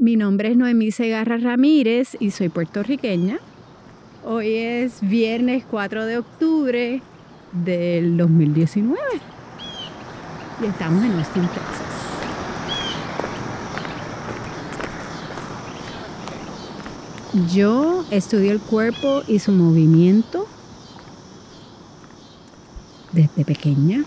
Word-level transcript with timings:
Mi 0.00 0.16
nombre 0.16 0.50
es 0.50 0.56
Noemí 0.56 0.92
Segarra 0.92 1.36
Ramírez 1.36 2.16
y 2.18 2.30
soy 2.30 2.48
puertorriqueña. 2.48 3.38
Hoy 4.24 4.54
es 4.54 5.02
viernes 5.02 5.62
4 5.70 6.06
de 6.06 6.16
octubre 6.16 7.02
del 7.52 8.16
2019 8.16 8.98
y 10.62 10.64
estamos 10.64 11.04
en 11.04 11.12
Austin, 11.18 11.42
Texas. 11.42 11.86
Yo 17.54 18.06
estudio 18.10 18.52
el 18.52 18.60
cuerpo 18.60 19.20
y 19.28 19.38
su 19.38 19.52
movimiento 19.52 20.46
desde 23.12 23.44
pequeña. 23.44 24.06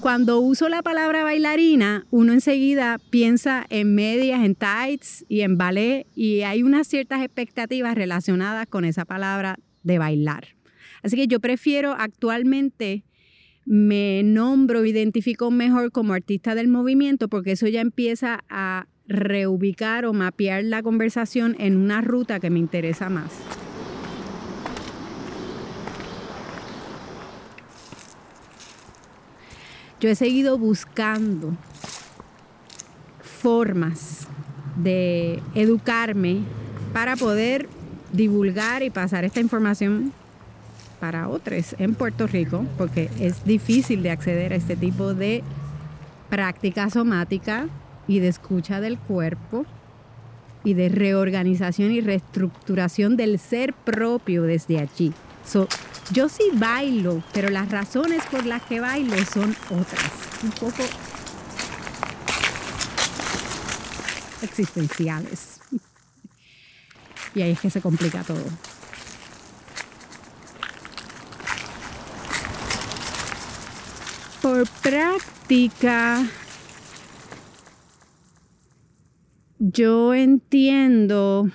Cuando 0.00 0.40
uso 0.40 0.70
la 0.70 0.82
palabra 0.82 1.24
bailarina, 1.24 2.06
uno 2.10 2.32
enseguida 2.32 2.98
piensa 3.10 3.66
en 3.68 3.94
medias, 3.94 4.42
en 4.42 4.54
tights 4.54 5.26
y 5.28 5.42
en 5.42 5.58
ballet 5.58 6.06
y 6.14 6.40
hay 6.40 6.62
unas 6.62 6.86
ciertas 6.86 7.22
expectativas 7.22 7.94
relacionadas 7.94 8.66
con 8.66 8.86
esa 8.86 9.04
palabra 9.04 9.58
de 9.82 9.98
bailar. 9.98 10.48
Así 11.02 11.16
que 11.16 11.26
yo 11.26 11.38
prefiero 11.38 11.92
actualmente 11.92 13.04
me 13.66 14.22
nombro, 14.24 14.86
identifico 14.86 15.50
mejor 15.50 15.92
como 15.92 16.14
artista 16.14 16.54
del 16.54 16.68
movimiento 16.68 17.28
porque 17.28 17.52
eso 17.52 17.68
ya 17.68 17.82
empieza 17.82 18.40
a 18.48 18.86
reubicar 19.06 20.06
o 20.06 20.14
mapear 20.14 20.64
la 20.64 20.82
conversación 20.82 21.56
en 21.58 21.76
una 21.76 22.00
ruta 22.00 22.40
que 22.40 22.48
me 22.48 22.58
interesa 22.58 23.10
más. 23.10 23.59
Yo 30.00 30.08
he 30.08 30.14
seguido 30.14 30.56
buscando 30.56 31.54
formas 33.22 34.26
de 34.76 35.42
educarme 35.54 36.40
para 36.94 37.16
poder 37.16 37.68
divulgar 38.10 38.82
y 38.82 38.88
pasar 38.88 39.26
esta 39.26 39.40
información 39.40 40.12
para 41.00 41.28
otros 41.28 41.76
en 41.78 41.94
Puerto 41.94 42.26
Rico, 42.26 42.64
porque 42.78 43.10
es 43.20 43.44
difícil 43.44 44.02
de 44.02 44.10
acceder 44.10 44.54
a 44.54 44.56
este 44.56 44.74
tipo 44.74 45.12
de 45.12 45.42
práctica 46.30 46.88
somática 46.88 47.66
y 48.08 48.20
de 48.20 48.28
escucha 48.28 48.80
del 48.80 48.98
cuerpo 48.98 49.66
y 50.64 50.74
de 50.74 50.88
reorganización 50.88 51.92
y 51.92 52.00
reestructuración 52.00 53.18
del 53.18 53.38
ser 53.38 53.74
propio 53.74 54.44
desde 54.44 54.78
allí. 54.78 55.12
Yo 56.12 56.28
sí 56.28 56.44
bailo, 56.54 57.22
pero 57.32 57.50
las 57.50 57.70
razones 57.70 58.22
por 58.30 58.44
las 58.44 58.62
que 58.62 58.80
bailo 58.80 59.16
son 59.24 59.54
otras, 59.70 60.10
un 60.42 60.50
poco 60.50 60.82
existenciales. 64.42 65.60
Y 67.34 67.42
ahí 67.42 67.52
es 67.52 67.60
que 67.60 67.70
se 67.70 67.80
complica 67.80 68.24
todo. 68.24 68.44
Por 74.42 74.66
práctica, 74.82 76.26
yo 79.58 80.14
entiendo 80.14 81.48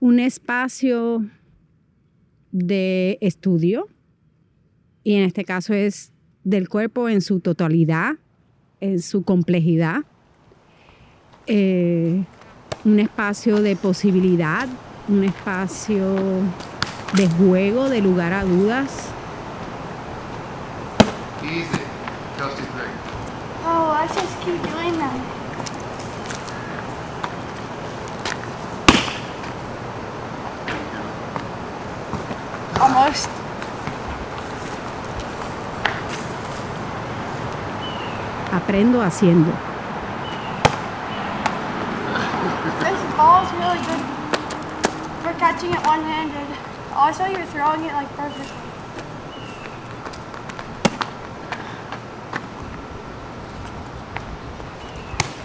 un 0.00 0.20
espacio 0.20 1.24
de 2.56 3.18
estudio, 3.20 3.86
y 5.04 5.14
en 5.14 5.24
este 5.24 5.44
caso 5.44 5.74
es 5.74 6.12
del 6.42 6.68
cuerpo 6.68 7.08
en 7.08 7.20
su 7.20 7.40
totalidad, 7.40 8.14
en 8.80 9.00
su 9.00 9.22
complejidad, 9.22 10.04
eh, 11.46 12.24
un 12.84 13.00
espacio 13.00 13.60
de 13.60 13.76
posibilidad, 13.76 14.68
un 15.08 15.24
espacio 15.24 16.14
de 17.16 17.28
juego, 17.38 17.88
de 17.88 18.00
lugar 18.00 18.32
a 18.32 18.44
dudas, 18.44 19.12
Easy. 21.42 21.78
Oh, 23.68 23.90
I 23.92 24.06
just 24.08 24.40
keep 24.40 24.60
doing 24.62 24.98
that. 24.98 25.45
Almost. 32.80 33.28
Aprendo 38.52 39.02
haciendo. 39.02 39.52
This 42.80 43.16
ball's 43.16 43.50
really 43.52 43.78
good 43.78 44.02
for 45.22 45.32
catching 45.38 45.72
it 45.72 45.86
one-handed. 45.86 46.46
Also, 46.94 47.24
you're 47.26 47.46
throwing 47.46 47.84
it 47.84 47.92
like 47.92 48.08
perfectly. 48.16 48.66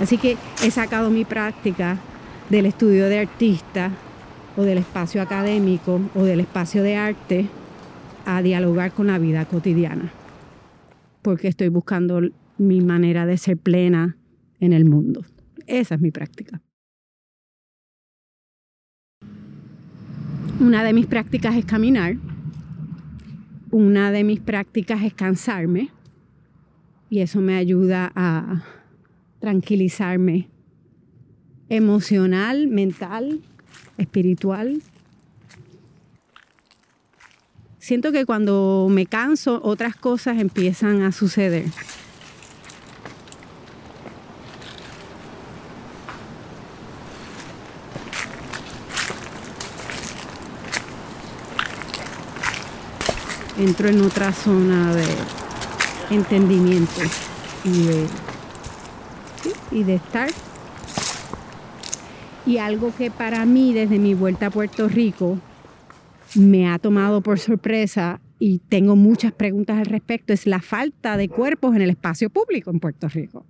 Así 0.02 0.18
que 0.18 0.38
he 0.64 0.72
sacado 0.72 1.12
mi 1.12 1.25
práctica 1.25 1.97
del 2.50 2.66
estudio 2.66 3.08
de 3.08 3.20
artista 3.20 3.91
o 4.58 4.64
del 4.64 4.80
espacio 4.80 5.22
académico 5.22 6.02
o 6.16 6.24
del 6.24 6.42
espacio 6.42 6.84
de 6.84 6.96
arte 6.96 7.48
a 8.26 8.42
dialogar 8.42 8.94
con 8.94 9.08
la 9.08 9.18
vida 9.18 9.46
cotidiana, 9.46 10.12
porque 11.22 11.48
estoy 11.48 11.70
buscando 11.70 12.22
mi 12.58 12.82
manera 12.82 13.26
de 13.26 13.38
ser 13.38 13.58
plena 13.58 14.18
en 14.60 14.74
el 14.74 14.86
mundo. 14.86 15.26
Esa 15.68 15.96
es 15.96 16.02
mi 16.02 16.12
práctica. 16.12 16.62
Una 20.60 20.84
de 20.84 20.94
mis 20.94 21.08
prácticas 21.08 21.56
es 21.56 21.66
caminar, 21.66 22.18
una 23.72 24.12
de 24.12 24.24
mis 24.24 24.40
prácticas 24.40 25.02
es 25.04 25.14
cansarme 25.14 25.90
y 27.10 27.20
eso 27.20 27.42
me 27.42 27.56
ayuda 27.56 28.12
a 28.16 28.64
tranquilizarme 29.40 30.50
emocional, 31.68 32.68
mental, 32.68 33.42
espiritual. 34.02 34.82
Siento 37.80 38.12
que 38.12 38.26
cuando 38.26 38.88
me 38.90 39.06
canso 39.06 39.60
otras 39.64 39.96
cosas 39.96 40.40
empiezan 40.40 41.02
a 41.04 41.12
suceder. 41.12 41.66
Entro 53.58 53.90
en 53.90 54.02
otra 54.02 54.34
zona 54.34 54.94
de 54.96 55.06
entendimiento 56.10 57.02
y 57.64 57.84
de 57.84 58.08
y 59.72 59.84
de 59.84 59.96
estar. 59.96 60.30
Y 62.46 62.57
algo 62.57 62.94
que 62.97 63.12
para 63.12 63.46
mí 63.46 63.74
desde 63.74 64.00
mi 64.00 64.13
vuelta 64.13 64.47
a 64.47 64.52
Puerto 64.52 64.88
Rico 64.88 65.40
me 66.35 66.68
ha 66.68 66.79
tomado 66.79 67.22
por 67.22 67.40
sorpresa 67.40 68.19
y 68.40 68.59
tengo 68.69 68.96
muchas 68.96 69.31
preguntas 69.31 69.78
al 69.78 69.85
respecto 69.85 70.34
es 70.34 70.47
la 70.47 70.62
falta 70.62 71.18
de 71.18 71.29
cuerpos 71.29 71.75
en 71.75 71.84
el 71.84 71.91
espacio 71.91 72.29
público 72.29 72.72
en 72.72 72.79
Puerto 72.79 73.07
Rico 73.07 73.46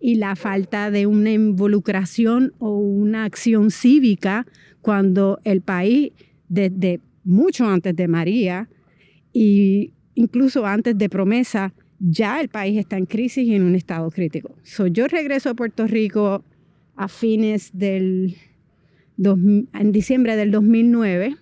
y 0.00 0.14
la 0.14 0.36
falta 0.36 0.90
de 0.90 1.06
una 1.06 1.30
involucración 1.30 2.54
o 2.58 2.76
una 2.78 3.24
acción 3.24 3.70
cívica 3.70 4.46
cuando 4.80 5.40
el 5.44 5.60
país 5.60 6.12
desde 6.48 7.00
mucho 7.24 7.66
antes 7.66 7.94
de 7.96 8.08
María 8.08 8.68
y 9.32 9.92
incluso 10.14 10.66
antes 10.66 10.96
de 10.96 11.08
Promesa 11.08 11.74
ya 11.98 12.40
el 12.40 12.48
país 12.48 12.78
está 12.78 12.96
en 12.96 13.06
crisis 13.06 13.46
y 13.46 13.54
en 13.54 13.62
un 13.62 13.74
estado 13.74 14.10
crítico. 14.10 14.54
yo 14.90 15.06
regreso 15.06 15.50
a 15.50 15.54
Puerto 15.54 15.86
Rico 15.86 16.44
a 17.00 17.08
fines 17.08 17.70
del, 17.72 18.36
en 19.16 19.90
diciembre 19.90 20.36
del 20.36 20.50
2009 20.50 21.34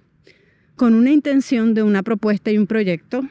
con 0.76 0.94
una 0.94 1.10
intención 1.10 1.74
de 1.74 1.82
una 1.82 2.04
propuesta 2.04 2.52
y 2.52 2.58
un 2.58 2.68
proyecto. 2.68 3.22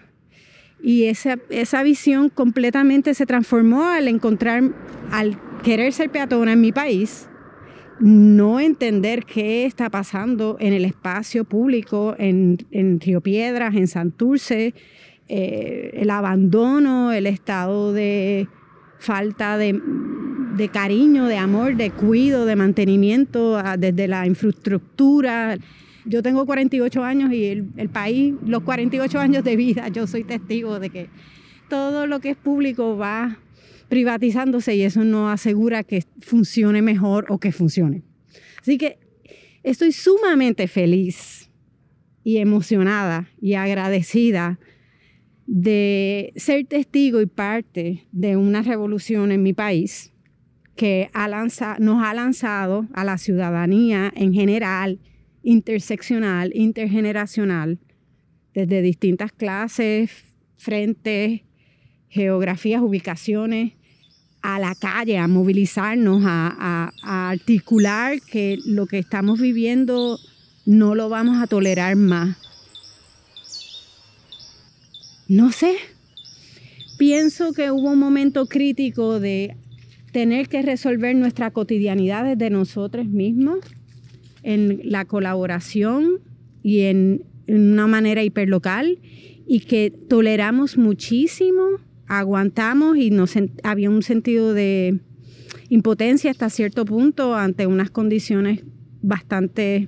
Y 0.83 1.05
esa, 1.05 1.37
esa 1.49 1.83
visión 1.83 2.27
completamente 2.29 3.13
se 3.13 3.25
transformó 3.25 3.85
al 3.85 4.09
encontrar, 4.09 4.61
al 5.09 5.39
querer 5.63 5.93
ser 5.93 6.09
peatona 6.09 6.51
en 6.51 6.59
mi 6.59 6.73
país, 6.73 7.29
no 8.01 8.59
entender 8.59 9.23
qué 9.23 9.65
está 9.65 9.89
pasando 9.89 10.57
en 10.59 10.73
el 10.73 10.83
espacio 10.83 11.45
público, 11.45 12.13
en, 12.19 12.57
en 12.71 12.99
Río 12.99 13.21
Piedras, 13.21 13.73
en 13.73 13.87
Santurce, 13.87 14.73
eh, 15.29 15.91
el 15.93 16.09
abandono, 16.09 17.13
el 17.13 17.25
estado 17.25 17.93
de 17.93 18.49
falta 18.99 19.57
de, 19.57 19.79
cariño, 20.69 21.25
de 21.25 21.37
amor, 21.37 21.75
de 21.75 21.91
cuido, 21.91 22.45
de 22.45 22.55
mantenimiento, 22.55 23.61
desde 23.77 24.07
la 24.07 24.25
infraestructura, 24.25 25.57
yo 26.05 26.23
tengo 26.23 26.45
48 26.45 27.03
años 27.03 27.33
y 27.33 27.45
el, 27.45 27.67
el, 27.75 27.89
país, 27.89 28.33
los 28.45 28.63
48 28.63 29.19
años 29.19 29.43
de 29.43 29.55
vida, 29.55 29.89
yo 29.89 30.07
soy 30.07 30.23
testigo 30.23 30.79
de 30.79 30.89
que 30.89 31.09
todo 31.69 32.07
lo 32.07 32.19
que 32.21 32.29
es 32.31 32.37
público 32.37 32.97
va 32.97 33.39
privatizándose 33.89 34.75
y 34.75 34.83
eso 34.83 35.03
no 35.03 35.29
asegura 35.29 35.83
que 35.83 36.03
funcione 36.19 36.81
mejor 36.81 37.25
o 37.29 37.39
que 37.39 37.51
funcione. 37.51 38.03
Así 38.61 38.77
que 38.77 38.99
estoy 39.63 39.91
sumamente 39.91 40.67
feliz 40.67 41.49
y 42.23 42.37
emocionada 42.37 43.29
y 43.41 43.53
agradecida 43.53 44.59
de 45.45 46.33
ser 46.35 46.65
testigo 46.65 47.21
y 47.21 47.25
parte 47.25 48.05
de 48.11 48.35
una 48.35 48.61
revolución 48.61 49.31
en 49.31 49.43
mi 49.43 49.53
país 49.53 50.13
que 50.77 51.09
nos 51.79 52.03
ha 52.03 52.13
lanzado 52.13 52.87
a 52.93 53.03
la 53.03 53.17
ciudadanía 53.17 54.13
en 54.15 54.33
general, 54.33 54.99
interseccional, 55.43 56.51
intergeneracional, 56.55 57.79
desde 58.53 58.81
distintas 58.81 59.31
clases, 59.33 60.11
frentes, 60.57 61.41
geografías, 62.09 62.81
ubicaciones, 62.81 63.73
a 64.41 64.59
la 64.59 64.75
calle, 64.75 65.17
a 65.17 65.27
movilizarnos, 65.27 66.23
a, 66.25 66.91
articular 67.03 68.21
que 68.21 68.57
lo 68.65 68.85
que 68.85 68.99
estamos 68.99 69.39
viviendo 69.39 70.19
no 70.65 70.95
lo 70.95 71.09
vamos 71.09 71.41
a 71.41 71.47
tolerar 71.47 71.95
más. 71.95 72.37
No 75.27 75.51
sé, 75.51 75.75
pienso 76.97 77.51
que 77.51 77.71
hubo 77.71 77.91
un 77.91 77.99
momento 77.99 78.45
crítico 78.45 79.19
de 79.19 79.57
tener 80.17 80.49
que 80.49 80.63
resolver 80.63 81.15
nuestra 81.15 81.51
cotidianidad 81.51 82.25
desde 82.25 82.49
nosotros 82.49 83.05
mismos, 83.05 83.59
en 84.41 84.79
la 84.83 85.05
colaboración 85.05 86.21
y 86.63 86.79
en, 86.85 87.23
una 87.47 87.85
manera 87.85 88.23
hiperlocal, 88.23 88.97
y 89.45 89.59
que 89.59 89.91
toleramos 89.91 90.75
muchísimo 90.75 91.61
aguantamos 92.07 92.97
y 92.97 93.11
nos, 93.11 93.35
había 93.61 93.91
un 93.91 94.01
sentido 94.01 94.55
de 94.55 94.99
impotencia 95.69 96.31
hasta 96.31 96.49
cierto 96.49 96.83
punto 96.83 97.35
ante 97.35 97.67
unas 97.67 97.91
condiciones 97.91 98.63
bastante 99.03 99.87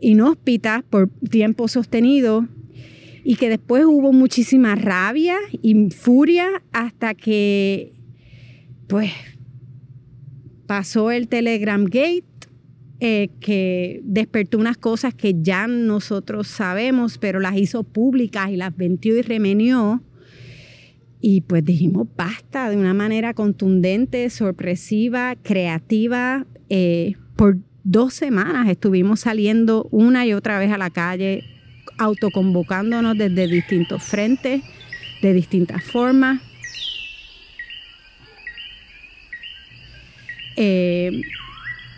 inhóspitas 0.00 0.84
por 0.84 1.10
tiempo 1.10 1.68
sostenido 1.68 2.48
y 3.24 3.36
que 3.36 3.50
después 3.50 3.84
hubo 3.84 4.10
muchísima 4.14 4.74
rabia 4.74 5.36
y 5.60 5.90
furia 5.90 6.62
hasta 6.72 7.12
que 7.12 7.97
pues 8.88 9.12
pasó 10.66 11.10
el 11.10 11.28
Telegram 11.28 11.84
Gate 11.84 12.24
eh, 13.00 13.30
que 13.40 14.00
despertó 14.02 14.58
unas 14.58 14.76
cosas 14.76 15.14
que 15.14 15.36
ya 15.40 15.68
nosotros 15.68 16.48
sabemos, 16.48 17.18
pero 17.18 17.38
las 17.38 17.56
hizo 17.56 17.84
públicas 17.84 18.50
y 18.50 18.56
las 18.56 18.76
ventió 18.76 19.16
y 19.16 19.22
remenió 19.22 20.02
y 21.20 21.42
pues 21.42 21.64
dijimos 21.64 22.08
basta 22.16 22.70
de 22.70 22.76
una 22.76 22.94
manera 22.94 23.34
contundente, 23.34 24.30
sorpresiva, 24.30 25.36
creativa. 25.42 26.46
Eh, 26.68 27.14
por 27.36 27.58
dos 27.84 28.14
semanas 28.14 28.68
estuvimos 28.68 29.20
saliendo 29.20 29.88
una 29.90 30.26
y 30.26 30.32
otra 30.32 30.58
vez 30.58 30.70
a 30.72 30.78
la 30.78 30.90
calle, 30.90 31.44
autoconvocándonos 31.98 33.16
desde 33.16 33.48
distintos 33.48 34.02
frentes, 34.02 34.62
de 35.22 35.32
distintas 35.32 35.82
formas. 35.82 36.40
Eh, 40.60 41.22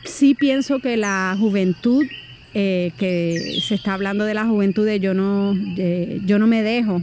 sí 0.05 0.35
pienso 0.35 0.81
que 0.81 0.97
la 0.99 1.35
juventud, 1.39 2.05
eh, 2.53 2.93
que 2.99 3.59
se 3.67 3.75
está 3.75 3.95
hablando 3.95 4.25
de 4.25 4.35
la 4.35 4.45
juventud 4.45 4.85
de 4.85 5.01
yo 5.01 5.15
no, 5.15 5.55
yo 6.27 6.39
no 6.39 6.47
me 6.47 6.63
dejo, 6.63 7.03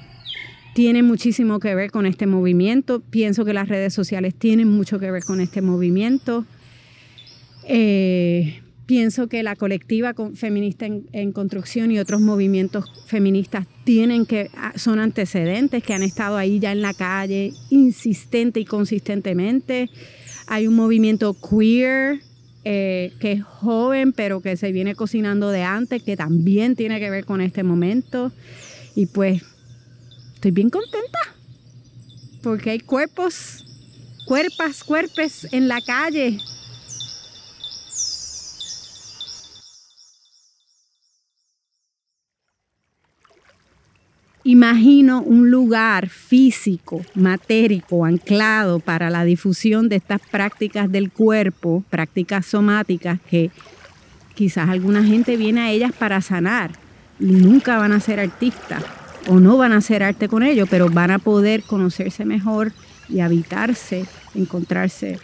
tiene 0.78 1.02
muchísimo 1.02 1.60
que 1.60 1.74
ver 1.74 1.90
con 1.90 2.06
este 2.06 2.28
movimiento. 2.28 3.00
Pienso 3.00 3.44
que 3.46 3.54
las 3.54 3.68
redes 3.68 3.96
sociales 3.96 4.36
tienen 4.36 4.68
mucho 4.68 5.00
que 5.00 5.10
ver 5.10 5.24
con 5.24 5.42
este 5.42 5.64
movimiento. 5.64 6.46
Eh, 7.68 8.62
pienso 8.86 9.28
que 9.28 9.42
la 9.42 9.56
colectiva 9.56 10.14
feminista 10.36 10.86
en, 10.86 11.32
construcción 11.32 11.90
y 11.90 11.98
otros 11.98 12.22
movimientos 12.22 12.86
feministas 13.08 13.66
tienen 13.86 14.28
que 14.28 14.52
ah, 14.56 14.74
son 14.76 15.00
antecedentes 15.00 15.82
que 15.82 15.96
han 15.96 16.04
estado 16.04 16.38
ahí 16.38 16.60
ya 16.60 16.72
en 16.72 16.84
la 16.84 16.94
calle 16.94 17.54
insistente 17.72 18.60
y 18.60 18.66
consistentemente. 18.66 19.90
Hay 20.48 20.68
un 20.68 20.76
movimiento 20.76 21.36
queer 21.36 22.22
eh, 22.64 23.14
que 23.20 23.34
es 23.34 23.44
joven 23.44 24.14
pero 24.14 24.42
que 24.42 24.58
se 24.58 24.72
viene 24.72 24.96
cocinando 24.96 25.52
de 25.52 25.64
antes 25.64 26.04
que 26.04 26.18
también 26.18 26.76
tiene 26.76 27.00
que 27.00 27.10
ver 27.10 27.26
con 27.26 27.40
este 27.40 27.64
momento 27.64 28.32
y 28.96 29.06
pues 29.06 29.42
estoy 30.36 30.52
bien 30.52 30.70
contenta 30.70 31.20
porque 32.42 32.72
hay 32.72 32.80
cuerpos, 32.80 33.66
cuerpas, 34.26 34.84
cuerpes 34.84 35.48
en 35.52 35.68
la 35.68 35.82
calle. 35.82 36.38
Imagino 44.48 45.24
un 45.24 45.52
lugar 45.52 46.08
físico, 46.08 47.02
matérico, 47.16 48.06
anclado 48.06 48.80
para 48.80 49.10
la 49.10 49.26
difusión 49.26 49.90
de 49.90 49.98
estas 49.98 50.22
prácticas 50.22 50.90
del 50.90 51.12
cuerpo, 51.12 51.84
prácticas 51.90 52.46
somáticas 52.46 53.20
que 53.30 53.52
quizás 54.36 54.70
alguna 54.70 55.04
gente 55.04 55.36
viene 55.36 55.60
a 55.60 55.72
ellas 55.72 55.92
para 55.92 56.22
sanar 56.22 56.72
y 57.20 57.26
nunca 57.26 57.78
van 57.78 57.92
a 57.92 58.00
ser 58.00 58.22
artistas 58.22 58.86
o 59.28 59.42
no 59.42 59.58
van 59.58 59.74
a 59.74 59.80
hacer 59.80 60.02
arte 60.02 60.30
con 60.30 60.44
ellos, 60.44 60.70
pero 60.72 60.90
van 60.90 61.12
a 61.12 61.20
poder 61.20 61.64
conocerse 61.64 62.24
mejor 62.24 62.72
y 63.10 63.20
habitarse, 63.20 64.06
encontrarse 64.34 65.20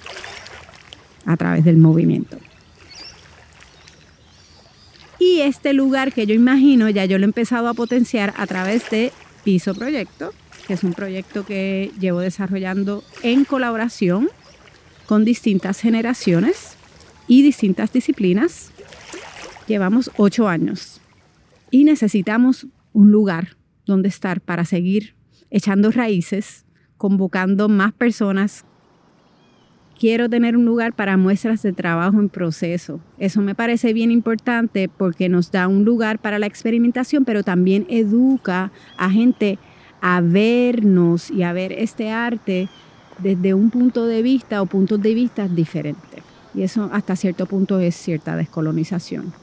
a 1.25 1.37
través 1.37 1.63
del 1.63 1.77
movimiento. 1.77 2.39
Y 5.25 5.39
este 5.39 5.71
lugar 5.71 6.11
que 6.11 6.25
yo 6.25 6.35
imagino, 6.35 6.89
ya 6.89 7.05
yo 7.05 7.17
lo 7.17 7.23
he 7.23 7.25
empezado 7.25 7.69
a 7.69 7.73
potenciar 7.73 8.33
a 8.35 8.45
través 8.45 8.89
de 8.89 9.13
Piso 9.45 9.73
Proyecto, 9.73 10.33
que 10.67 10.73
es 10.73 10.83
un 10.83 10.93
proyecto 10.93 11.45
que 11.45 11.93
llevo 11.97 12.19
desarrollando 12.19 13.05
en 13.21 13.45
colaboración 13.45 14.29
con 15.05 15.23
distintas 15.23 15.79
generaciones 15.79 16.75
y 17.25 17.41
distintas 17.41 17.93
disciplinas. 17.93 18.73
Llevamos 19.65 20.11
ocho 20.17 20.49
años 20.49 20.99
y 21.71 21.85
necesitamos 21.85 22.67
un 22.91 23.09
lugar 23.09 23.55
dónde 23.85 24.09
estar 24.09 24.41
para 24.41 24.65
seguir 24.65 25.15
echando 25.49 25.89
raíces, 25.91 26.65
convocando 26.97 27.69
más 27.69 27.93
personas. 27.93 28.65
Quiero 29.99 30.29
tener 30.29 30.57
un 30.57 30.65
lugar 30.65 30.93
para 30.93 31.17
muestras 31.17 31.61
de 31.61 31.71
trabajo 31.71 32.19
en 32.19 32.29
proceso. 32.29 32.99
Eso 33.19 33.41
me 33.41 33.55
parece 33.55 33.93
bien 33.93 34.11
importante 34.11 34.89
porque 34.89 35.29
nos 35.29 35.51
da 35.51 35.67
un 35.67 35.85
lugar 35.85 36.19
para 36.19 36.39
la 36.39 36.47
experimentación, 36.47 37.25
pero 37.25 37.43
también 37.43 37.85
educa 37.89 38.71
a 38.97 39.09
gente 39.09 39.59
a 40.01 40.19
vernos 40.19 41.31
y 41.31 41.43
a 41.43 41.53
ver 41.53 41.71
este 41.71 42.11
arte 42.11 42.67
desde 43.19 43.53
un 43.53 43.69
punto 43.69 44.05
de 44.05 44.21
vista 44.21 44.61
o 44.61 44.65
puntos 44.65 45.01
de 45.01 45.13
vista 45.13 45.47
diferentes. 45.47 46.21
Y 46.53 46.63
eso 46.63 46.89
hasta 46.91 47.15
cierto 47.15 47.45
punto 47.45 47.79
es 47.79 47.95
cierta 47.95 48.35
descolonización. 48.35 49.42